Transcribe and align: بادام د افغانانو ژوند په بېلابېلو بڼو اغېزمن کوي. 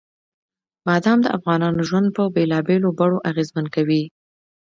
بادام 0.85 1.19
د 1.23 1.27
افغانانو 1.37 1.81
ژوند 1.89 2.07
په 2.15 2.23
بېلابېلو 2.35 2.89
بڼو 2.99 3.17
اغېزمن 3.29 3.65
کوي. 3.75 4.03